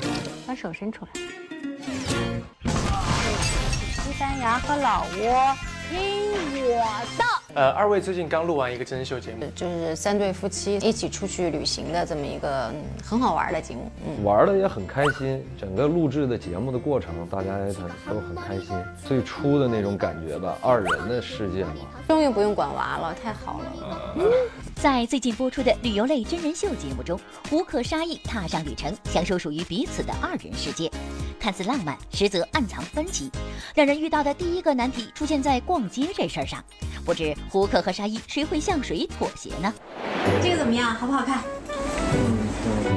[0.47, 1.42] 把手伸出来。
[4.23, 5.57] 西班牙和老挝，
[5.91, 5.99] 听
[6.63, 6.85] 我
[7.19, 7.25] 的。
[7.55, 12.73] 呃，二位最近刚录完一个真人秀节目，就是三对夫妻一起出去旅行的这么一个
[13.05, 15.45] 很好玩的节目，嗯，玩的也很开心。
[15.59, 17.59] 整个录制的节目的过程，大家
[18.09, 18.69] 都很开心。
[19.05, 21.75] 最初的那种感觉吧，二人的世界嘛，
[22.07, 24.15] 终于不用管娃了，太好了。
[24.19, 24.31] 嗯
[24.81, 27.19] 在最近播出的旅游类真人秀节目中，
[27.51, 30.89] 胡可沙溢踏上旅程，享受属于彼此的二人世界。
[31.43, 33.29] 看似浪漫，实则暗藏分歧。
[33.75, 36.63] 两人遇到的第一个难题出现在逛街这事儿上，
[37.05, 39.75] 不知胡可和沙溢谁会向谁妥协呢？
[40.41, 40.95] 这个怎么样？
[40.95, 41.43] 好不好看？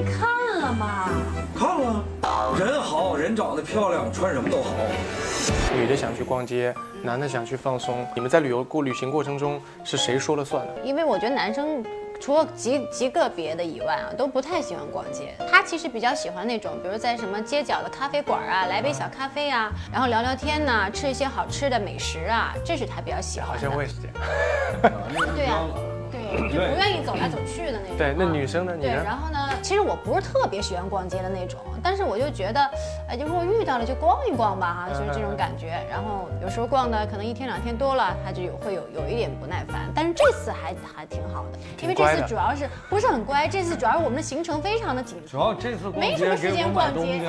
[0.05, 1.09] 看了吗？
[1.57, 2.03] 看了，
[2.59, 4.69] 人好人长得漂亮，穿什么都好。
[5.75, 8.05] 女的想去逛街，男的想去放松。
[8.13, 10.73] 你们在旅游过旅行过程中是谁说了算呢？
[10.83, 11.83] 因为我觉得男生。
[12.19, 15.33] 除了极极个别的以外啊，都不太喜欢逛街。
[15.51, 23.53] 他其实比较喜欢那种，比如在什么街角的咖啡馆啊，来杯小咖啡啊，然后聊聊天呐，吃一些好吃的美食啊，这是他比较喜欢的。
[23.55, 24.15] 好像我也是这样。
[25.35, 25.61] 对呀，
[26.11, 27.97] 对 就不愿意走来走去的那种。
[27.97, 28.73] 对，那女生呢？
[28.75, 29.39] 你对，然后呢？
[29.61, 32.69] 其实我不是特别喜欢逛街的那种，但是我就觉得，
[33.07, 35.79] 哎，就如果遇到了就逛一逛吧，哈，就是这种感觉。
[35.89, 39.91] 然后有时候逛的可能一天两天多了，他就有会有有一点不耐烦。
[39.93, 47.21] 但是这次还还挺好的，因为这次主要是不是很乖，这次主要是我们的行程非常的紧主要这次逛没什么时间逛街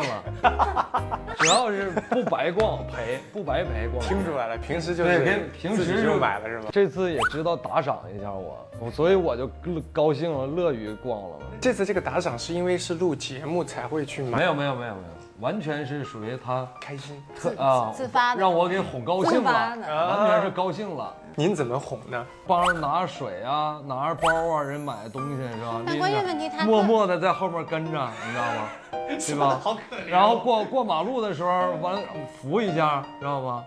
[1.36, 4.02] 主要是不白逛陪，不白陪逛。
[4.02, 5.24] 听出来了，平时就是对
[5.60, 6.68] 平平时就买了是吧？
[6.72, 11.46] 这次也知道打赏一下我，我所以我就乐高兴了，乐于逛了嘛。
[11.60, 14.38] 这次这个打赏是因为是录节目才会去买？
[14.38, 21.14] 没有没有没有没有，完全是属于他开心特啊自发的让我给哄高兴了，完全是高兴了。
[21.34, 22.24] 您怎么哄呢？
[22.46, 25.82] 帮着拿水啊，拿着包啊，人买东西是吧？
[25.86, 28.68] 但关键问题他默默的在后面跟着，你知道吗？
[29.18, 29.60] 对吧？
[29.62, 31.96] 好可怜然后过过马路的时候，完
[32.40, 33.62] 扶一下，知道吗？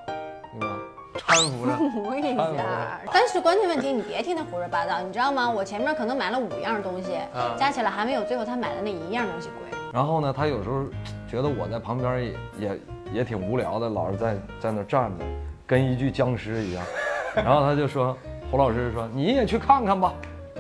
[0.60, 0.76] 对吧？
[1.20, 3.00] 搀扶着， 扶一下。
[3.14, 5.48] 但是关键问题，你别听他胡说八道，你知道吗？
[5.48, 9.79] 我前面可能买了五样东西，啊加起来还没有最后他买的那一样东西贵。
[9.92, 10.84] 然后呢，他有时候
[11.28, 12.80] 觉得我在旁边也也
[13.14, 15.26] 也挺无聊的，老是在在那站着，
[15.66, 16.86] 跟一具僵尸一样。
[17.36, 18.16] 然后他就说，
[18.52, 20.14] 胡老师说你也去看看吧，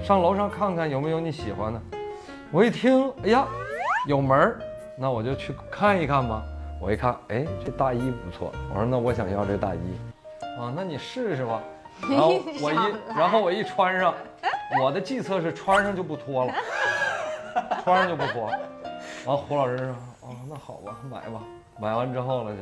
[0.04, 1.82] 上楼上看看有没有你喜欢的。
[2.52, 3.46] 我一听，哎呀，
[4.08, 4.60] 有门儿，
[4.98, 6.42] 那我就去看一看吧。
[6.82, 8.52] 我一看，哎，这大衣不错。
[8.70, 9.80] 我说那我想要这大衣，
[10.60, 11.62] 啊，那你试试吧。
[12.10, 12.78] 然后我一，
[13.16, 14.14] 然后我一穿上，
[14.82, 16.54] 我的计策是穿上就不脱了，
[17.84, 18.50] 穿上就不脱。
[19.26, 19.88] 完，胡老师说
[20.22, 21.42] ：“哦，那好吧，买吧。”
[21.80, 22.62] 买完之后了就，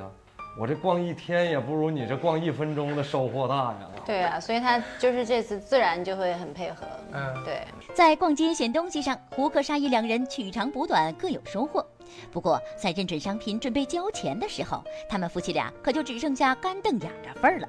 [0.59, 3.89] 我这逛一天也不如你这逛一分钟的收获大呀。
[4.05, 6.85] 对啊，所以他就是这次自然就会很配合。
[7.13, 7.61] 嗯，对。
[7.95, 11.85] 在逛街选东西上，胡可沙溢两人取长补短，各有收获。
[12.31, 17.67] 不过，在认准商品准备交钱的时候，他们夫妻俩可就只剩下干瞪眼的份儿了。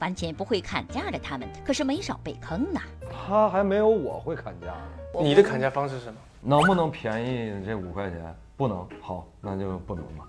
[0.00, 2.80] 完全不会砍价的他们，可是没少被坑呐。
[3.12, 4.74] 他还没有我会砍价。
[5.20, 6.18] 你的砍价方式是什么？
[6.42, 8.34] 能不能便宜这五块钱？
[8.56, 10.26] 不能，好，那就不能吧。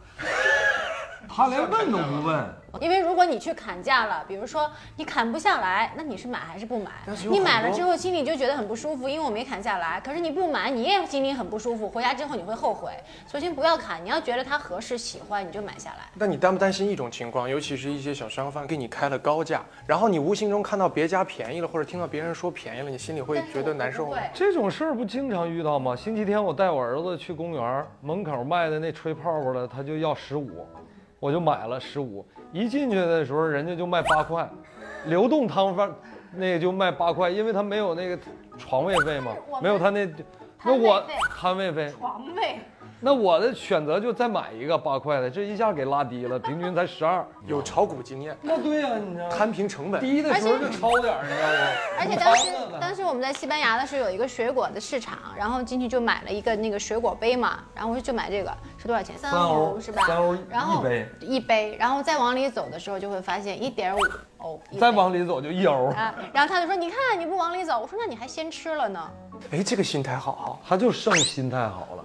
[1.34, 2.46] 他连问都不问，
[2.80, 6.92] 因为如果你去砍价了，比如说你砍不下来，那你是买还是不买
[7.30, 10.02] 你买了之后心里就觉得很不舒服，因为我没砍下来。
[10.02, 12.92] 可是你不买，你也心里很不舒服，回家之后你会后悔。
[13.26, 16.10] 所以先不要砍，你要觉得它合适、喜欢，你就买下来。
[16.14, 24.18] 那你担不担心一种情况，尤其是一些小商贩给你开了高价，然后你无形中看到别家便宜了，或者听到别人说便宜了，你心里会觉得难受吗？
[24.34, 25.96] 这种事儿不经常遇到吗？
[25.96, 30.66] 星期天我带我儿子去公园，门口卖的那吹泡泡的，他就要十五，
[31.22, 32.26] 我就买了十五。
[32.52, 34.50] 一进去的时候，人家就卖八块，
[35.06, 35.90] 流动摊贩
[36.34, 38.20] 那个就卖八块，因为他没有那个
[38.58, 39.32] 床位费嘛，
[39.62, 40.06] 没有他那，
[40.66, 41.02] 那我
[41.40, 42.60] 摊位费，床位。
[43.04, 47.26] 那我的选择就再买一个八块的，这一下给拉低了， 平均才十二。
[47.48, 51.98] 有炒股经验，那对呀、你知道吗摊平成本，低的时候就抄点儿，你知道吗？
[52.00, 59.18] 而且当时当时我们在西班牙的时候有一个水果的市场，然后进去就买了一个那个水果杯嘛，然后我说就买这个是多少钱？
[59.18, 60.04] 三欧是吧？
[60.06, 64.00] 三欧然后一杯一杯，然后再往里走的时候就会发现一点五
[64.80, 65.86] 再往里走就一欧。
[65.92, 69.10] 啊，然后他就说：“你看你不往里走。”我说：“那你还先吃了呢。
[69.52, 72.04] 哎，这个心态好好，他就剩心态好了，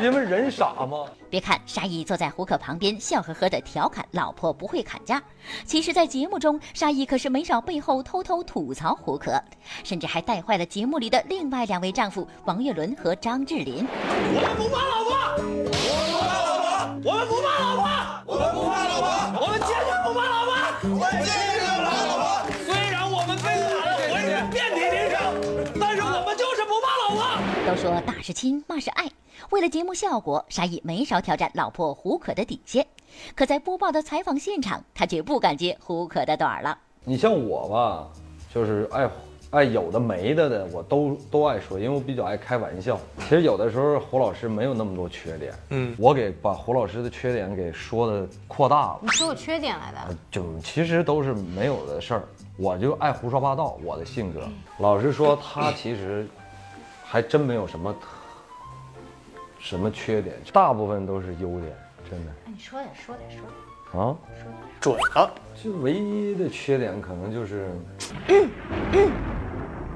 [0.00, 1.04] 因为人傻嘛。
[1.28, 5.20] 别看沙溢坐在胡可旁边，笑呵呵的调侃老婆不会砍价，
[5.64, 9.42] 其实，在节目中，沙溢可是没少背后偷偷吐槽胡可，
[9.82, 13.84] 甚至还带坏了节目里的另外两位丈夫王岳伦和张智霖。
[14.34, 15.10] 我们不怕老婆，
[15.42, 17.84] 我们不怕老婆，我们不怕老婆，
[18.26, 19.08] 我们不怕老婆，
[19.42, 19.95] 我们坚决
[20.88, 22.50] 不怕老婆。
[22.64, 25.34] 虽然我们被打得回去遍体鳞伤，
[25.80, 27.24] 但是我们就是不怕老婆。
[27.66, 29.10] 都说打是亲，骂是爱。
[29.50, 32.86] 为了节目效果，沙溢没少挑战老婆胡可的底线。
[33.34, 36.78] 可在播报的采访现场，他却不敢接胡可的短了。
[37.04, 38.08] 你像我吧，
[38.52, 39.08] 就是爱
[39.56, 43.00] 爱有的没的的，我都都爱说，因为我比较爱开玩笑。
[43.20, 50.14] 其实有的时候胡老师没有那么多缺点，嗯，我给把胡老师的缺点给说的扩大了，你说我缺点来的？
[50.30, 52.22] 就其实都是没有的事儿。
[52.58, 54.42] 我就爱胡说八道，我的性格。
[54.78, 56.26] 老实说，他其实
[57.02, 58.00] 还真没有什么特
[59.58, 61.74] 什么缺点，大部分都是优点，
[62.10, 62.32] 真的。
[62.44, 63.50] 哎，你说点，说点，说点。
[64.02, 64.14] 啊，
[64.80, 65.30] 准了。
[65.62, 67.70] 就唯一的缺点可能就是，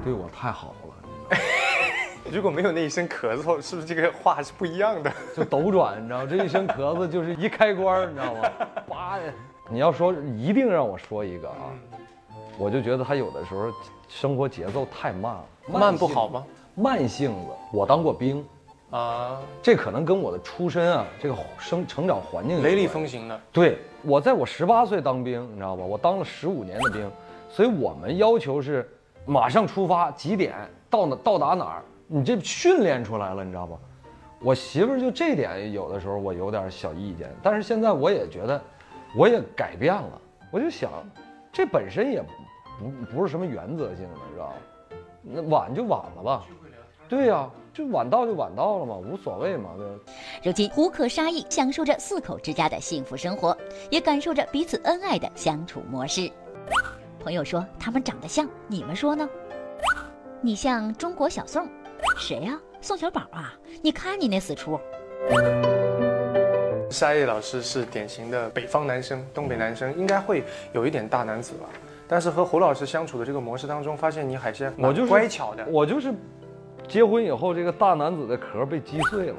[0.03, 1.37] 对我太好了，
[2.31, 5.11] 如果没有那一声咳嗽，是不是这个话是不一样的？
[5.37, 6.27] 就斗转，你知道吗？
[6.29, 8.49] 这一声咳嗽就是一开关，你知道吗？
[8.89, 9.23] 叭的。
[9.69, 11.71] 你要说一定让我说一个啊，
[12.57, 13.71] 我就觉得他有的时候
[14.09, 16.43] 生活节奏太慢了，慢不好吗？
[16.75, 17.51] 慢性子。
[17.71, 18.45] 我当过兵
[18.89, 23.39] 啊，这可能跟我的出身啊，这个生成长环境雷厉风行的。
[23.51, 25.85] 对，我在我十八岁当兵，你知道吧？
[25.85, 27.09] 我当了十五年的兵，
[27.49, 28.89] 所以我们要求是
[29.25, 30.55] 马上出发，几点
[30.89, 33.77] 到哪到达哪儿，你这训练出来了，你知道吗？
[34.43, 38.59] 我媳妇儿就这点有的时候我有点小意见，但是现在我也觉得，
[39.15, 40.91] 我也改变了，我就想，
[41.51, 42.23] 这本身也
[42.79, 44.53] 不不是什么原则性的，知道吧？
[45.21, 46.43] 那晚就晚了吧，
[47.07, 49.85] 对呀、就晚到就晚到了嘛，无所谓嘛，对。
[50.43, 53.55] 如今，胡可沙溢享受着四口之家的幸福生活，
[53.91, 56.31] 也感受着彼此恩爱的相处模式。
[57.21, 59.29] 朋友说他们长得像，你们说呢？
[60.41, 61.67] 你像中国小宋，
[62.17, 63.53] 谁呀、宋小宝啊？
[63.83, 64.79] 你看你那死出。
[66.89, 70.43] 沙溢老师是典型的北方男生，东北男生，应该会
[70.73, 71.69] 有一点大男子吧。
[72.07, 75.63] 但是和胡老师相处的这个模式当中，发现你还是我就是乖巧的。
[75.67, 76.11] 我就是
[76.87, 79.35] 结婚以后，这个大男子的壳被击碎了。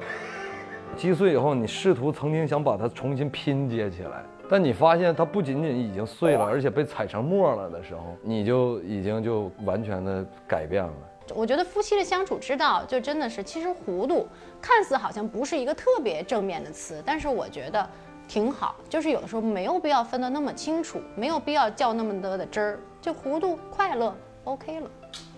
[0.95, 4.23] 击碎以后，你试图曾经想把它重新拼接起来，
[4.53, 10.93] 但你发现它不仅仅已经碎了，而且被踩成沫了的时候，你就已经就完全的改变了。
[11.33, 14.27] 我觉得夫妻的相处之道，就真的是，其实糊涂
[14.61, 17.89] 看似好像不是一个特别正面的词，但是我觉得
[18.27, 18.75] 挺好。
[18.87, 24.87] 就是有的时候没有必要分得那么清楚，没有必要较那么多的真儿，就糊涂快乐 OK 了。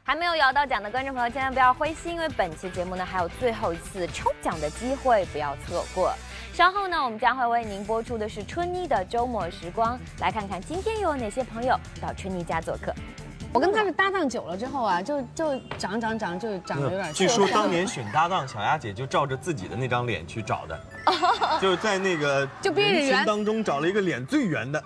[0.03, 6.11] 还没有摇到奖的观众朋友，千万不要灰心，因为本期节目呢还有最后一次抽奖的机会，不要错过。
[6.55, 12.93] 稍后呢，我们将会为您播出的是春妮的周末时光，来看看今天又有哪些朋友到春妮家做客。
[13.51, 17.11] 我跟他是搭档久了之后啊，就就长长长，就长得有点。
[17.11, 20.79] 据说当年选搭档，小丫姐就照着自己的那张脸去找的，
[21.59, 24.81] 就是在那个就人群当中找了一个脸最圆的，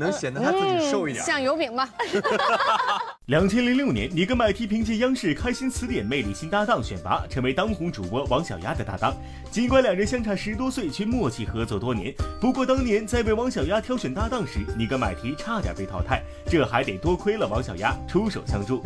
[0.00, 1.24] 能显得她自己瘦一点。
[1.24, 1.88] 像油饼吧。
[3.28, 9.14] 两千零六年，你跟麦提凭借央视《开心词典》魅力新搭档选拔，成为当红主播王小丫的搭档。
[9.50, 12.12] 尽管两人相差十多岁，却默契合作多年。
[12.38, 18.82] 不过当年在为王小丫挑选搭档时，你跟麦提差点被淘汰，这还得多亏了王小丫出手相助。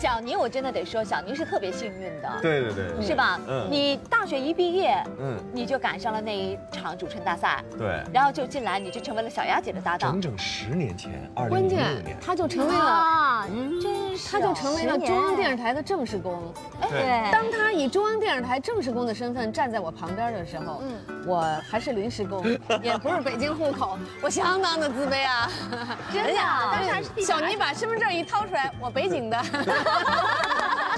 [0.00, 3.38] 小宁，我真的得说，小宁是特别幸运的，对对对，是吧？
[3.46, 10.32] 嗯你大学一毕业，嗯，你就赶上了那一场主持人大赛，对，然后就进来，你就成为了小丫姐的搭档整。
[10.32, 16.52] 整十年前，二零关键零六年，他就成为啊了，真是他就成为了中央电视台的正式工。
[16.90, 20.82] 对当他以中央电视台正式工的身份站在我旁边的时候，
[21.26, 22.44] 我还是临时工，
[22.82, 25.50] 也不是北京户口，我相当的自卑啊。
[26.12, 26.40] 真的
[26.72, 29.42] 但是小妮把身份证一掏出来，我北京的，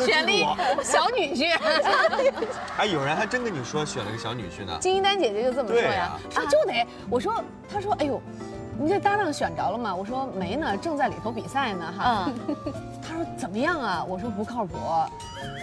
[0.04, 0.42] 选了一
[0.82, 1.58] 小女婿。
[2.78, 4.76] 哎，有人还真跟你说选了个小女婿呢。
[4.80, 7.42] 金一丹姐姐就这么说呀，说就得，我说，
[7.72, 8.20] 她说，哎呦，
[8.80, 9.94] 你这搭档选着了吗？
[9.94, 12.30] 我说没呢，正在里头比赛呢哈。
[13.06, 14.02] 他说怎么样啊？
[14.08, 14.74] 我说不靠谱，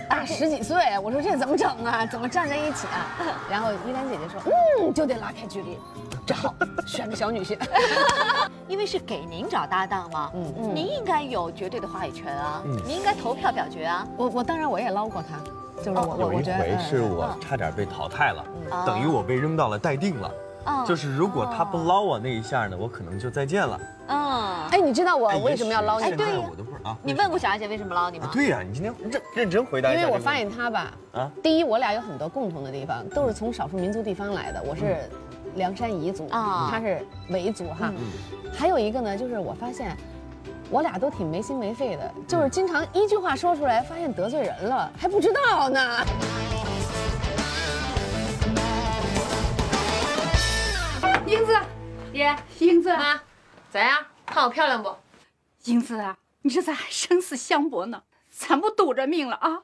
[0.07, 2.05] 大十几岁，我说这怎么整啊？
[2.05, 3.09] 怎么站在一起啊？
[3.49, 4.39] 然后依兰姐姐说，
[4.79, 5.79] 嗯，就得拉开距离，
[6.27, 6.53] 这好，
[6.85, 7.57] 选个小女婿。
[8.69, 14.05] 因为是给您找搭档嘛，嗯您应该有绝对的话语权啊，嗯您应该投票表决啊。
[14.15, 20.29] 我我当然我也捞过他，就是我我有一我觉得回是嗯我差点被淘汰了，嗯等于我被扔到了待定了。
[20.31, 20.46] 嗯
[20.85, 23.79] 就是如果他不捞我那一下呢，我可能就再见了。
[24.07, 26.11] 嗯，哎，你知道我哎为什么要捞你吗？
[26.11, 26.97] 也许现在我都不知道啊。
[27.03, 28.29] 你问过小阿姐为什么捞你吗？
[28.31, 29.93] 对呀，你今天认认真回答。
[29.93, 34.61] 因为我发现他吧，啊，第一，我俩有很多共同的地方，都是从少数民族地方来的。
[34.63, 34.97] 我是
[35.55, 37.91] 凉山彝族，啊他是维族哈。
[37.97, 37.97] 嗯
[38.53, 39.95] 还有一个呢，就是我发现。
[40.69, 45.79] 我俩都挺没心没肺的，就是经常一句话说出来，发现得罪人了，还不知道呢。
[51.27, 51.53] 英子，
[52.13, 53.21] 爹，英子妈，
[53.69, 54.05] 咋样？
[54.25, 54.95] 看我漂亮不？
[55.65, 58.03] 英子啊，你这咋还生死相搏呢？
[58.29, 59.63] 咱不赌着命了啊！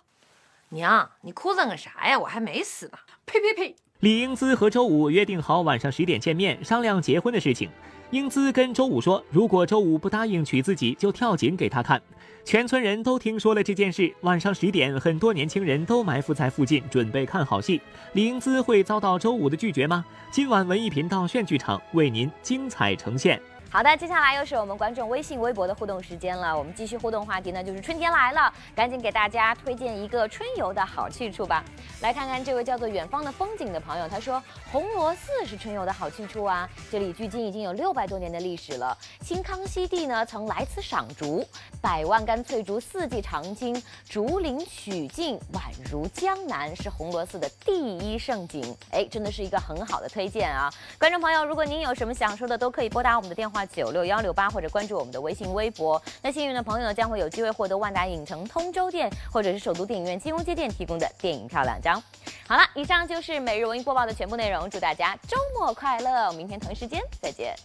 [0.69, 2.19] 娘，你哭丧个啥呀？
[2.19, 2.97] 我还没死呢。
[3.25, 3.77] 呸呸呸！
[4.01, 7.69] 李英姿和周五约定好晚上十点见面，商量结婚的事情。
[8.13, 11.99] 英姿跟周五说，如果周五不答应娶自己，就跳井给他看。
[12.45, 14.13] 全村人都听说了这件事。
[14.21, 17.81] 晚上十点，很多年轻人都埋伏在附近，准备看好戏。
[18.11, 20.05] 李英姿会遭到周五的拒绝吗？
[20.29, 23.41] 今晚文艺频道炫剧场为您精彩呈现。
[23.73, 26.55] 好的，接下来又是我们观众微信、微博的互动时间了。
[26.55, 31.63] 我们继续互动话题呢，就是春天来了，赶紧给大家推荐一个春游的好去处吧。
[32.01, 34.39] 来看看这位叫做远方的风景的朋友，他说
[34.71, 38.95] 红螺寺是春游的好去处啊，这里距今已经有六百多年的历史了。
[39.21, 41.43] 清康熙帝呢曾来此赏竹，
[41.81, 45.61] 百万竿翠竹四季常青，竹林曲径宛
[45.91, 48.77] 如江南，是红螺寺的第一胜景。
[48.91, 50.71] 哎，真的是一个很好的推荐啊！
[50.99, 56.01] 观众朋友，如果您有什么想说的，都可以拨打我们的电话九六幺六八，或者关注我们的微信微博。
[56.21, 62.01] 那幸运的朋友呢，将会有机会获得万达影城通州店或者是首都电影院金融街店提供的电影票两张。
[62.47, 67.55] 好了，以上就是每日文艺播报的全部内容，祝大家周末快乐，明天同一时间再见。